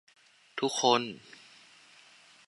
[0.59, 1.01] ทุกคน